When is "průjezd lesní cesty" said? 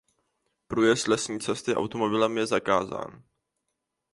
0.67-1.75